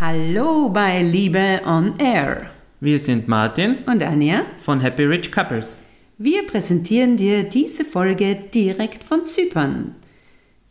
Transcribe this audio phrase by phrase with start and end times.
[0.00, 4.42] Hallo bei Liebe on Air Wir sind Martin und Anja.
[4.58, 5.82] von Happy Rich Couples.
[6.18, 9.96] Wir präsentieren dir diese Folge direkt von Zypern,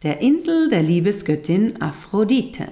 [0.01, 2.69] der Insel der Liebesgöttin Aphrodite.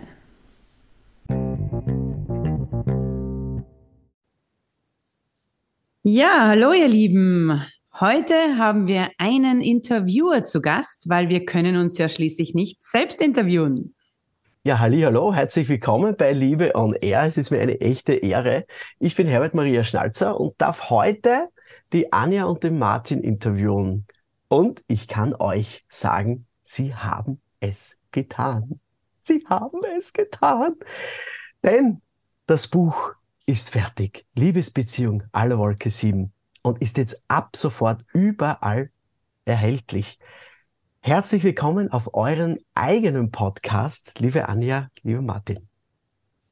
[6.04, 7.62] Ja, hallo ihr Lieben.
[8.00, 13.22] Heute haben wir einen Interviewer zu Gast, weil wir können uns ja schließlich nicht selbst
[13.22, 13.95] interviewen.
[14.68, 17.28] Ja, halli, hallo, herzlich willkommen bei Liebe on Air.
[17.28, 18.66] Es ist mir eine echte Ehre.
[18.98, 21.50] Ich bin Herbert Maria Schnalzer und darf heute
[21.94, 24.08] die Anja und den Martin interviewen.
[24.48, 28.80] Und ich kann euch sagen, sie haben es getan.
[29.22, 30.78] Sie haben es getan.
[31.62, 32.02] Denn
[32.48, 33.14] das Buch
[33.46, 34.26] ist fertig.
[34.34, 38.90] Liebesbeziehung aller Wolke 7 und ist jetzt ab sofort überall
[39.46, 40.18] erhältlich.
[41.08, 45.60] Herzlich willkommen auf euren eigenen Podcast, liebe Anja, lieber Martin.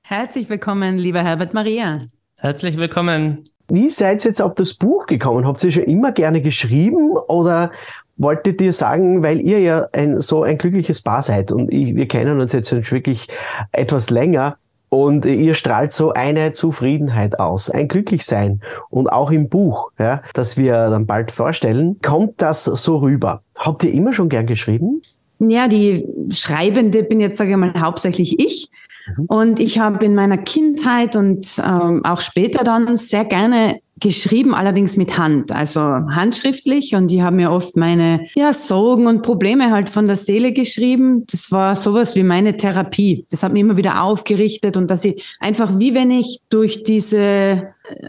[0.04, 2.02] Herzlich willkommen, lieber Herbert Maria.
[2.38, 3.42] Herzlich willkommen.
[3.68, 5.48] Wie seid ihr jetzt auf das Buch gekommen?
[5.48, 7.72] Habt ihr schon immer gerne geschrieben oder
[8.16, 12.08] wolltet ihr sagen, weil ihr ja ein, so ein glückliches Paar seid und ich, wir
[12.08, 13.30] kennen uns jetzt wirklich
[13.72, 14.58] etwas länger,
[14.94, 18.62] und ihr strahlt so eine Zufriedenheit aus, ein Glücklichsein.
[18.92, 23.42] Und auch im Buch, ja, das wir dann bald vorstellen, kommt das so rüber.
[23.58, 25.02] Habt ihr immer schon gern geschrieben?
[25.40, 28.70] Ja, die Schreibende bin jetzt, sage ich mal, hauptsächlich ich.
[29.18, 29.26] Mhm.
[29.26, 34.98] Und ich habe in meiner Kindheit und ähm, auch später dann sehr gerne geschrieben, allerdings
[34.98, 36.94] mit Hand, also handschriftlich.
[36.94, 41.26] Und die haben mir oft meine ja, Sorgen und Probleme halt von der Seele geschrieben.
[41.32, 43.26] Das war sowas wie meine Therapie.
[43.32, 47.18] Das hat mich immer wieder aufgerichtet und dass ich einfach, wie wenn ich durch diese
[47.18, 47.64] äh,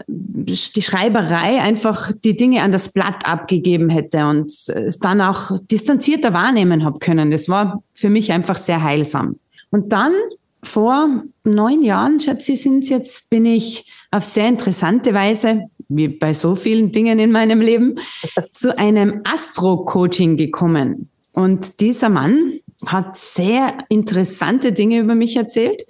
[0.07, 6.33] die Schreiberei einfach die Dinge an das Blatt abgegeben hätte und es dann auch distanzierter
[6.33, 7.31] wahrnehmen habe können.
[7.31, 9.37] Das war für mich einfach sehr heilsam.
[9.71, 10.11] Und dann
[10.61, 16.33] vor neun Jahren, schätze ich, sind jetzt, bin ich auf sehr interessante Weise wie bei
[16.33, 17.95] so vielen Dingen in meinem Leben,
[18.51, 21.09] zu einem Astro-Coaching gekommen.
[21.33, 25.85] Und dieser Mann hat sehr interessante Dinge über mich erzählt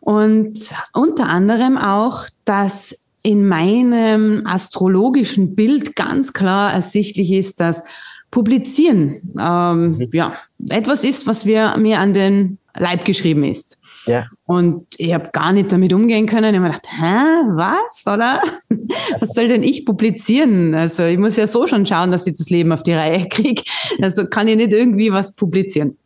[0.00, 0.58] und
[0.92, 7.84] unter anderem auch, dass in meinem astrologischen Bild ganz klar ersichtlich ist, dass
[8.30, 10.08] Publizieren ähm, mhm.
[10.12, 10.36] ja
[10.68, 13.78] etwas ist, was wir mir an den Leib geschrieben ist.
[14.06, 14.26] Ja.
[14.44, 16.54] Und ich habe gar nicht damit umgehen können.
[16.54, 18.40] Ich habe mir gedacht, hä, was, oder?
[19.20, 20.74] Was soll denn ich publizieren?
[20.74, 23.62] Also ich muss ja so schon schauen, dass ich das Leben auf die Reihe kriege.
[24.00, 25.96] Also kann ich nicht irgendwie was publizieren.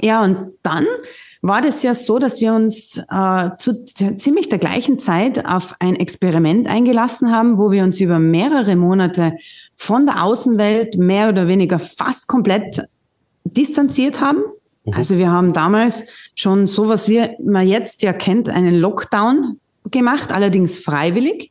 [0.00, 0.86] Ja, und dann
[1.42, 5.96] war das ja so, dass wir uns äh, zu ziemlich der gleichen Zeit auf ein
[5.96, 9.32] Experiment eingelassen haben, wo wir uns über mehrere Monate
[9.76, 12.82] von der Außenwelt mehr oder weniger fast komplett
[13.44, 14.42] distanziert haben
[14.84, 14.94] Mhm.
[14.94, 19.58] Also wir haben damals schon sowas, wie man jetzt ja kennt, einen Lockdown
[19.90, 21.50] gemacht, allerdings freiwillig,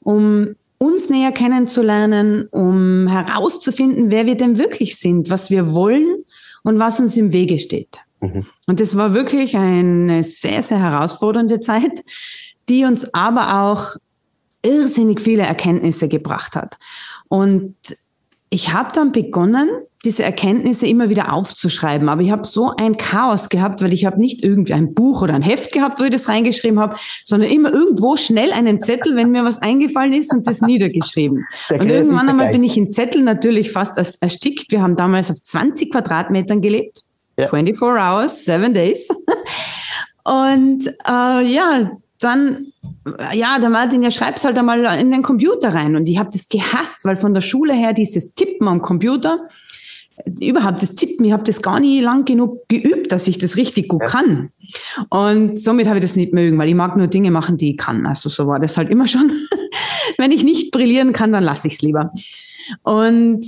[0.00, 6.24] um uns näher kennenzulernen, um herauszufinden, wer wir denn wirklich sind, was wir wollen
[6.62, 8.00] und was uns im Wege steht.
[8.20, 8.46] Mhm.
[8.66, 12.04] Und das war wirklich eine sehr, sehr herausfordernde Zeit,
[12.68, 13.96] die uns aber auch
[14.62, 16.78] irrsinnig viele Erkenntnisse gebracht hat.
[17.28, 17.76] Und
[18.50, 19.68] ich habe dann begonnen,
[20.04, 22.08] diese Erkenntnisse immer wieder aufzuschreiben.
[22.08, 25.34] Aber ich habe so ein Chaos gehabt, weil ich habe nicht irgendwie ein Buch oder
[25.34, 29.30] ein Heft gehabt, wo ich das reingeschrieben habe, sondern immer irgendwo schnell einen Zettel, wenn
[29.30, 31.46] mir was eingefallen ist und das niedergeschrieben.
[31.70, 34.70] Und irgendwann einmal bin ich in Zettel natürlich fast erstickt.
[34.70, 37.02] Wir haben damals auf 20 Quadratmetern gelebt.
[37.36, 37.48] Ja.
[37.48, 39.08] 24 hours, seven days.
[40.24, 42.72] Und äh, ja, dann,
[43.32, 45.94] ja, der Martin, ja, schreib's halt einmal in den Computer rein.
[45.96, 49.48] Und ich habe das gehasst, weil von der Schule her dieses Tippen am Computer,
[50.40, 53.88] überhaupt das Tippen, ich habe das gar nie lang genug geübt, dass ich das richtig
[53.88, 54.50] gut kann.
[55.10, 57.76] Und somit habe ich das nicht mögen, weil ich mag nur Dinge machen, die ich
[57.76, 58.06] kann.
[58.06, 59.30] Also so war das halt immer schon.
[60.18, 62.12] Wenn ich nicht brillieren kann, dann lasse ich es lieber.
[62.82, 63.44] Und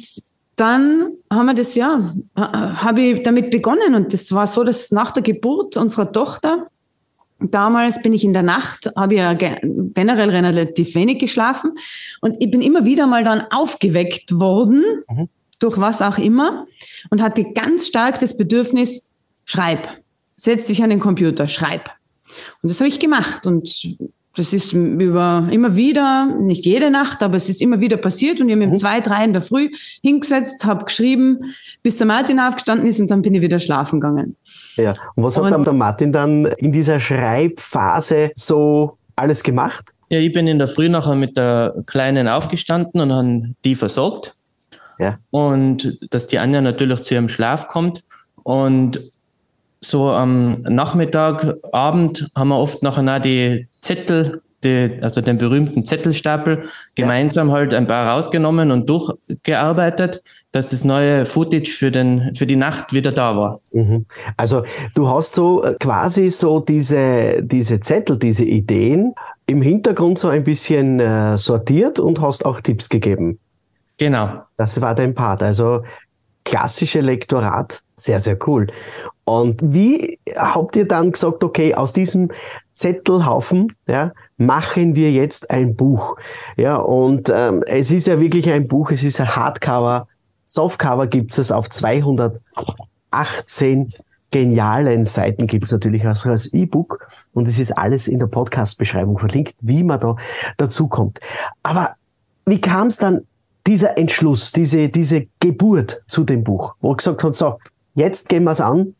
[0.56, 5.10] dann haben wir das ja, habe ich damit begonnen und das war so, dass nach
[5.10, 6.66] der Geburt unserer Tochter
[7.38, 11.74] Damals bin ich in der Nacht, habe ja generell relativ wenig geschlafen
[12.22, 15.28] und ich bin immer wieder mal dann aufgeweckt worden, mhm.
[15.58, 16.66] Durch was auch immer,
[17.10, 19.10] und hatte ganz stark das Bedürfnis,
[19.44, 19.88] schreib,
[20.36, 21.90] setz dich an den Computer, schreib.
[22.62, 23.96] Und das habe ich gemacht und
[24.36, 28.48] das ist über immer wieder, nicht jede Nacht, aber es ist immer wieder passiert und
[28.48, 28.76] ich habe mich um mhm.
[28.76, 29.70] zwei, drei in der Früh
[30.02, 31.40] hingesetzt, habe geschrieben,
[31.82, 34.36] bis der Martin aufgestanden ist und dann bin ich wieder schlafen gegangen.
[34.76, 39.94] Ja, und was und, hat der Martin dann in dieser Schreibphase so alles gemacht?
[40.10, 44.35] Ja, ich bin in der Früh nachher mit der Kleinen aufgestanden und habe die versorgt.
[44.98, 45.18] Ja.
[45.30, 48.04] Und dass die Anja natürlich zu ihrem Schlaf kommt.
[48.42, 49.10] Und
[49.80, 55.84] so am Nachmittag, Abend haben wir oft nachher auch die Zettel, die, also den berühmten
[55.84, 56.62] Zettelstapel,
[56.94, 60.22] gemeinsam halt ein paar rausgenommen und durchgearbeitet,
[60.52, 63.60] dass das neue Footage für, den, für die Nacht wieder da war.
[63.72, 64.06] Mhm.
[64.36, 64.64] Also
[64.94, 69.14] du hast so äh, quasi so diese, diese Zettel, diese Ideen
[69.46, 73.38] im Hintergrund so ein bisschen äh, sortiert und hast auch Tipps gegeben.
[73.98, 74.42] Genau.
[74.56, 75.42] Das war dein Part.
[75.42, 75.82] Also
[76.44, 78.68] klassische Lektorat, sehr, sehr cool.
[79.24, 82.30] Und wie habt ihr dann gesagt, okay, aus diesem
[82.74, 86.16] Zettelhaufen, ja, machen wir jetzt ein Buch.
[86.56, 90.06] Ja, und ähm, es ist ja wirklich ein Buch, es ist ein Hardcover,
[90.44, 93.92] Softcover gibt es auf 218
[94.30, 99.18] genialen Seiten gibt es natürlich auch als E-Book und es ist alles in der Podcast-Beschreibung
[99.18, 100.16] verlinkt, wie man da
[100.56, 101.20] dazu kommt.
[101.62, 101.94] Aber
[102.44, 103.22] wie kam es dann
[103.66, 107.58] dieser Entschluss, diese, diese Geburt zu dem Buch, wo gesagt hat, so,
[107.94, 108.94] jetzt gehen wir es an,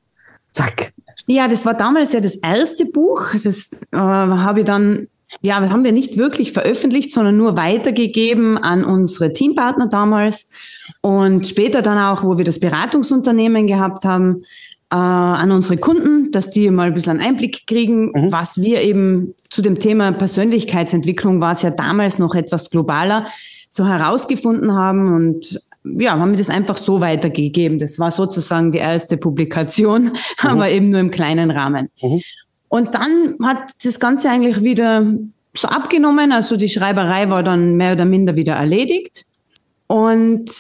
[0.53, 0.93] zack.
[1.27, 3.33] Ja, das war damals ja das erste Buch.
[3.43, 5.09] Das äh, habe ich dann,
[5.41, 10.49] ja, haben wir nicht wirklich veröffentlicht, sondern nur weitergegeben an unsere Teampartner damals.
[11.01, 14.43] Und später dann auch, wo wir das Beratungsunternehmen gehabt haben,
[14.91, 18.31] äh, an unsere Kunden, dass die mal ein bisschen einen Einblick kriegen, mhm.
[18.31, 23.27] was wir eben zu dem Thema Persönlichkeitsentwicklung war es ja damals noch etwas globaler
[23.69, 27.79] so herausgefunden haben und ja, haben wir das einfach so weitergegeben.
[27.79, 30.05] Das war sozusagen die erste Publikation,
[30.43, 30.49] mhm.
[30.49, 31.89] aber eben nur im kleinen Rahmen.
[32.03, 32.21] Mhm.
[32.69, 35.07] Und dann hat das Ganze eigentlich wieder
[35.55, 36.33] so abgenommen.
[36.33, 39.25] Also die Schreiberei war dann mehr oder minder wieder erledigt.
[39.87, 40.51] Und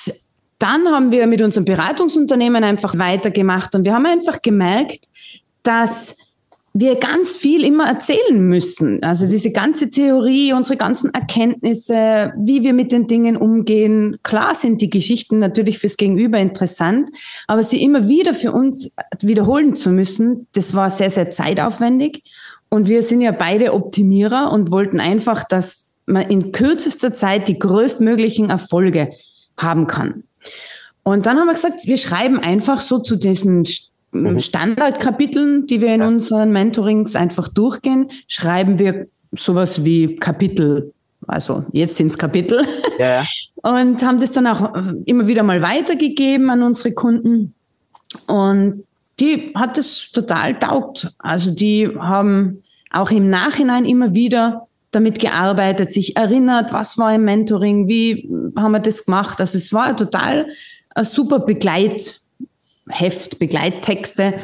[0.59, 5.09] dann haben wir mit unserem Beratungsunternehmen einfach weitergemacht und wir haben einfach gemerkt,
[5.62, 6.17] dass
[6.78, 9.02] wir ganz viel immer erzählen müssen.
[9.02, 14.19] Also diese ganze Theorie, unsere ganzen Erkenntnisse, wie wir mit den Dingen umgehen.
[14.23, 17.08] Klar sind die Geschichten natürlich fürs Gegenüber interessant,
[17.46, 18.93] aber sie immer wieder für uns
[19.23, 22.23] wiederholen zu müssen, das war sehr, sehr zeitaufwendig.
[22.69, 27.58] Und wir sind ja beide Optimierer und wollten einfach, dass man in kürzester Zeit die
[27.58, 29.12] größtmöglichen Erfolge
[29.56, 30.25] haben kann.
[31.05, 33.64] Und dann haben wir gesagt, wir schreiben einfach so zu diesen
[34.12, 34.38] mhm.
[34.38, 36.08] Standardkapiteln, die wir in ja.
[36.08, 40.93] unseren Mentorings einfach durchgehen, schreiben wir sowas wie Kapitel.
[41.26, 42.64] Also jetzt sind es Kapitel.
[42.99, 43.25] Ja.
[43.62, 44.75] Und haben das dann auch
[45.06, 47.55] immer wieder mal weitergegeben an unsere Kunden.
[48.29, 48.85] Und
[49.19, 51.12] die hat es total taugt.
[51.19, 52.62] Also die haben
[52.93, 58.73] auch im Nachhinein immer wieder damit gearbeitet, sich erinnert, was war im Mentoring, wie haben
[58.73, 59.41] wir das gemacht.
[59.41, 60.47] Also es war total
[60.94, 62.20] ein super Begleit,
[62.88, 64.35] Heft, Begleittexte.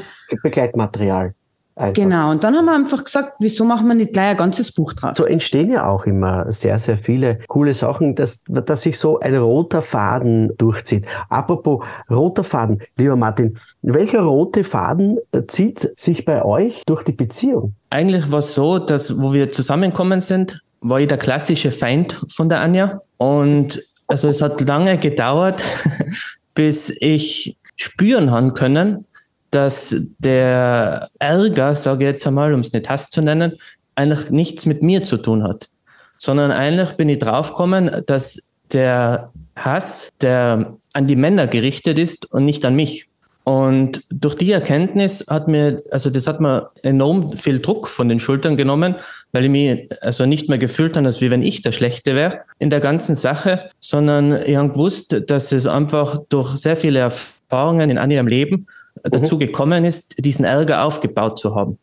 [0.43, 1.35] Begleitmaterial.
[1.75, 1.95] Einfach.
[1.95, 4.93] Genau, und dann haben wir einfach gesagt, wieso machen wir nicht gleich ein ganzes Buch
[4.93, 5.17] draus?
[5.17, 9.35] So entstehen ja auch immer sehr, sehr viele coole Sachen, dass, dass sich so ein
[9.37, 11.07] roter Faden durchzieht.
[11.31, 15.19] Apropos roter Faden, lieber Martin, welcher rote Faden
[15.49, 17.75] zieht sich bei euch durch die Beziehung?
[17.89, 22.51] Eigentlich war es so, dass wo wir zusammengekommen sind, war ich der klassische Feind von
[22.51, 23.01] der Anja.
[23.17, 25.65] Und also es hat lange gedauert,
[26.55, 29.07] bis ich spüren haben können,
[29.51, 33.57] dass der Ärger, sage ich jetzt einmal, um es nicht Hass zu nennen,
[33.95, 35.69] eigentlich nichts mit mir zu tun hat,
[36.17, 42.45] sondern eigentlich bin ich draufgekommen, dass der Hass, der an die Männer gerichtet ist und
[42.45, 43.09] nicht an mich.
[43.45, 48.21] Und durch die Erkenntnis hat mir, also das hat mir enorm viel Druck von den
[48.21, 48.97] Schultern genommen,
[49.33, 52.43] weil ich mich also nicht mehr gefühlt habe, als wie wenn ich der Schlechte wäre
[52.59, 57.91] in der ganzen Sache, sondern ich habe gewusst, dass es einfach durch sehr viele Erfahrungen
[57.91, 58.67] in ihrem Leben
[59.03, 59.11] mhm.
[59.11, 61.79] dazu gekommen ist, diesen Ärger aufgebaut zu haben.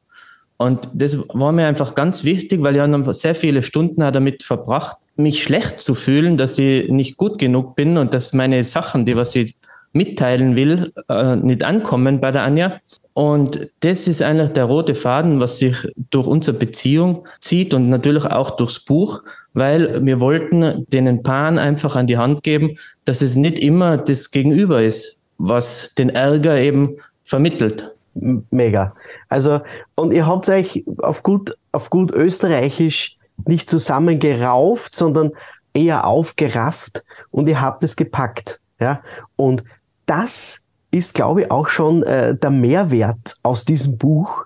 [0.57, 4.97] Und das war mir einfach ganz wichtig, weil ich habe sehr viele Stunden damit verbracht,
[5.15, 9.15] mich schlecht zu fühlen, dass ich nicht gut genug bin und dass meine Sachen, die
[9.15, 9.55] was ich
[9.93, 12.79] mitteilen will, äh, nicht ankommen bei der Anja.
[13.19, 15.75] Und das ist eigentlich der rote Faden, was sich
[16.09, 21.97] durch unsere Beziehung zieht und natürlich auch durchs Buch, weil wir wollten den Paaren einfach
[21.97, 26.95] an die Hand geben, dass es nicht immer das Gegenüber ist, was den Ärger eben
[27.25, 27.93] vermittelt.
[28.13, 28.95] Mega.
[29.27, 29.59] Also,
[29.95, 35.33] und ihr habt euch auf gut, auf gut österreichisch nicht zusammengerauft, sondern
[35.73, 38.61] eher aufgerafft und ihr habt es gepackt.
[38.79, 39.01] Ja,
[39.35, 39.65] und
[40.05, 44.45] das ist, glaube ich, auch schon äh, der Mehrwert aus diesem Buch,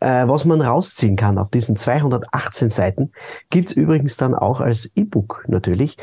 [0.00, 3.12] äh, was man rausziehen kann auf diesen 218 Seiten.
[3.50, 5.96] Gibt's übrigens dann auch als E-Book natürlich.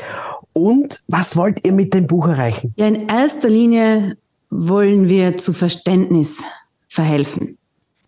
[0.52, 2.72] Und was wollt ihr mit dem Buch erreichen?
[2.76, 4.16] Ja, in erster Linie
[4.50, 6.44] wollen wir zu Verständnis
[6.88, 7.56] verhelfen.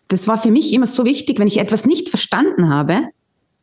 [0.09, 3.09] Das war für mich immer so wichtig, wenn ich etwas nicht verstanden habe,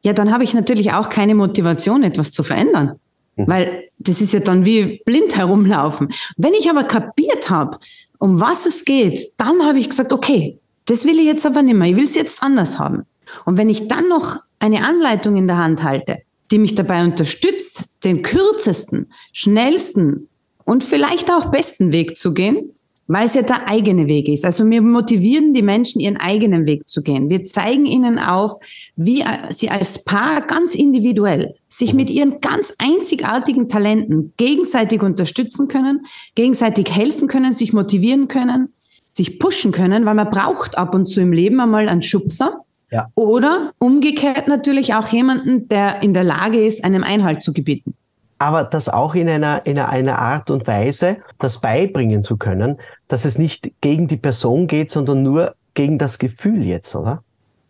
[0.01, 2.99] ja, dann habe ich natürlich auch keine Motivation, etwas zu verändern.
[3.39, 3.48] Mhm.
[3.48, 6.10] Weil das ist ja dann wie blind herumlaufen.
[6.38, 7.77] Wenn ich aber kapiert habe,
[8.19, 11.75] um was es geht, dann habe ich gesagt, okay, Das will ich jetzt aber nicht
[11.75, 11.88] mehr.
[11.88, 13.05] Ich will es jetzt anders haben.
[13.46, 16.17] Und wenn ich dann noch eine Anleitung in der Hand halte,
[16.50, 20.27] die mich dabei unterstützt, den kürzesten, schnellsten
[20.65, 22.74] und vielleicht auch besten Weg zu gehen,
[23.10, 24.46] weil es ja der eigene Weg ist.
[24.46, 27.30] Also wir motivieren die Menschen, ihren eigenen Weg zu gehen.
[27.32, 28.51] Wir zeigen ihnen auf,
[28.96, 36.06] wie sie als Paar ganz individuell sich mit ihren ganz einzigartigen Talenten gegenseitig unterstützen können,
[36.36, 38.74] gegenseitig helfen können, sich motivieren können,
[39.12, 42.60] sich pushen können, weil man braucht ab und zu im Leben einmal einen Schubser.
[42.92, 43.08] Ja.
[43.16, 47.96] Oder umgekehrt natürlich auch jemanden, der in der Lage ist, einem Einhalt zu gebieten
[48.39, 52.77] aber das auch in einer, in einer Art und Weise, das beibringen zu können,
[53.08, 57.22] dass es nicht gegen die Person geht, sondern nur gegen das Gefühl jetzt, oder?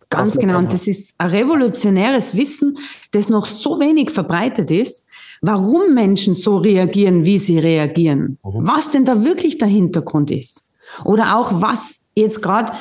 [0.08, 0.58] Ganz genau.
[0.58, 2.78] Und das ist ein revolutionäres Wissen,
[3.12, 5.06] das noch so wenig verbreitet ist,
[5.40, 8.38] warum Menschen so reagieren, wie sie reagieren.
[8.44, 8.66] Mhm.
[8.66, 10.68] Was denn da wirklich der Hintergrund ist.
[11.04, 12.72] Oder auch was jetzt gerade,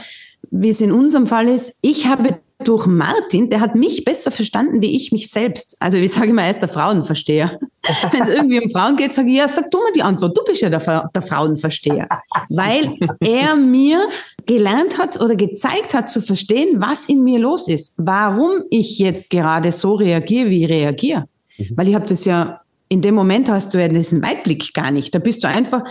[0.51, 4.81] wie es in unserem Fall ist, ich habe durch Martin, der hat mich besser verstanden
[4.81, 5.77] wie ich mich selbst.
[5.79, 7.57] Also ich sage immer, er ist der Frauenversteher.
[8.11, 10.37] Wenn es irgendwie um Frauen geht, sage ich, ja, sag du mal die Antwort.
[10.37, 12.09] Du bist ja der, der Frauenversteher.
[12.49, 14.09] Weil er mir
[14.45, 17.93] gelernt hat oder gezeigt hat zu verstehen, was in mir los ist.
[17.97, 21.25] Warum ich jetzt gerade so reagiere, wie ich reagiere.
[21.57, 21.69] Mhm.
[21.77, 25.15] Weil ich habe das ja, in dem Moment hast du ja diesen Weitblick gar nicht.
[25.15, 25.83] Da bist du einfach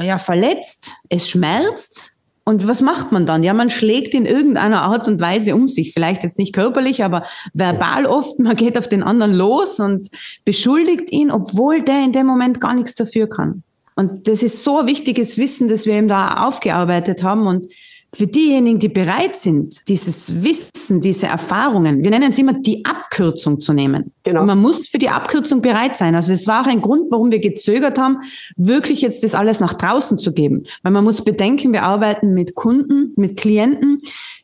[0.00, 2.12] ja, verletzt, es schmerzt,
[2.44, 3.44] und was macht man dann?
[3.44, 5.92] Ja, man schlägt in irgendeiner Art und Weise um sich.
[5.92, 7.22] Vielleicht jetzt nicht körperlich, aber
[7.54, 8.38] verbal oft.
[8.40, 10.08] Man geht auf den anderen los und
[10.44, 13.62] beschuldigt ihn, obwohl der in dem Moment gar nichts dafür kann.
[13.94, 17.46] Und das ist so ein wichtiges Wissen, das wir eben da aufgearbeitet haben.
[17.46, 17.66] Und
[18.14, 23.58] für diejenigen, die bereit sind, dieses Wissen, diese Erfahrungen, wir nennen es immer die Abkürzung
[23.58, 24.12] zu nehmen.
[24.22, 24.42] Genau.
[24.42, 26.14] Und man muss für die Abkürzung bereit sein.
[26.14, 28.18] Also es war auch ein Grund, warum wir gezögert haben,
[28.56, 30.64] wirklich jetzt das alles nach draußen zu geben.
[30.82, 33.96] Weil man muss bedenken, wir arbeiten mit Kunden, mit Klienten,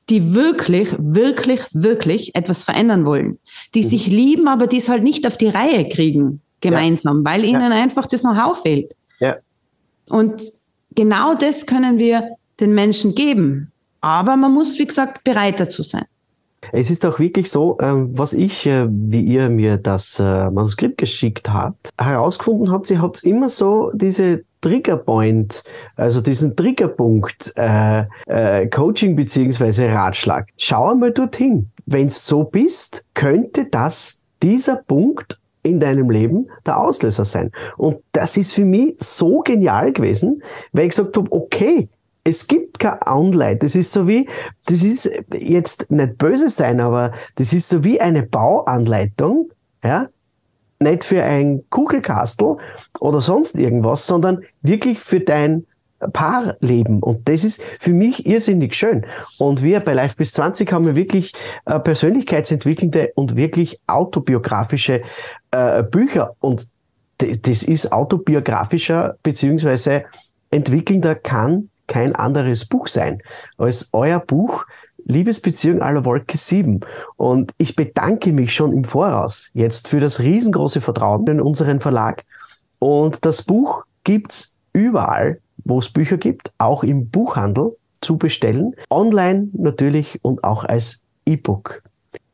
[0.09, 3.39] die wirklich, wirklich, wirklich etwas verändern wollen.
[3.75, 3.89] Die mhm.
[3.89, 7.33] sich lieben, aber die es halt nicht auf die Reihe kriegen, gemeinsam, ja.
[7.33, 7.83] weil ihnen ja.
[7.83, 8.95] einfach das Know-how fehlt.
[9.21, 9.37] Ja.
[10.09, 10.41] Und
[10.95, 13.73] genau das können wir den Menschen geben.
[14.01, 16.05] Aber man muss, wie gesagt, bereit dazu sein.
[16.73, 20.99] Es ist auch wirklich so, ähm, was ich, äh, wie ihr mir das äh, Manuskript
[20.99, 25.63] geschickt habt, herausgefunden habt, ihr habt immer so diese Triggerpoint,
[25.97, 30.49] also diesen Triggerpunkt äh, äh, Coaching beziehungsweise Ratschlag.
[30.57, 31.71] Schau einmal dorthin.
[31.87, 37.51] Wenn es so bist, könnte das dieser Punkt in deinem Leben der Auslöser sein.
[37.77, 41.89] Und das ist für mich so genial gewesen, weil ich gesagt habe, okay,
[42.29, 43.57] es gibt kein Online.
[43.57, 44.29] Das ist so wie,
[44.67, 49.51] das ist jetzt nicht böse sein, aber das ist so wie eine Bauanleitung,
[49.83, 50.09] ja,
[50.81, 52.59] nicht für ein Kugelkastel
[53.01, 55.67] oder sonst irgendwas, sondern wirklich für dein
[56.13, 57.03] Paarleben.
[57.03, 59.05] Und das ist für mich irrsinnig schön.
[59.39, 61.33] Und wir bei Life bis 20 haben wir wirklich
[61.65, 65.03] äh, persönlichkeitsentwickelnde und wirklich autobiografische
[65.51, 66.37] äh, Bücher.
[66.39, 66.69] Und
[67.19, 70.05] das ist autobiografischer beziehungsweise
[70.51, 73.23] entwickelnder kann kein anderes Buch sein
[73.57, 74.65] als euer Buch
[75.05, 76.81] Liebesbeziehung aller Wolke 7.
[77.17, 82.25] Und ich bedanke mich schon im Voraus jetzt für das riesengroße Vertrauen in unseren Verlag.
[82.79, 88.75] Und das Buch gibt's überall, wo es Bücher gibt, auch im Buchhandel zu bestellen.
[88.91, 91.83] Online natürlich und auch als E-Book.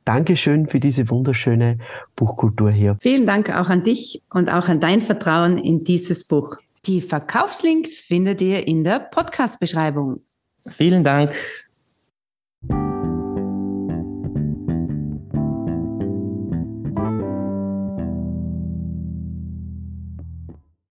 [0.05, 1.79] Dankeschön für diese wunderschöne
[2.15, 2.97] Buchkultur hier.
[3.01, 6.59] Vielen Dank auch an dich und auch an dein Vertrauen in dieses Buch.
[6.87, 10.27] Die Verkaufslinks findet ihr in der Podcast-Beschreibung.
[10.69, 11.35] Vielen Dank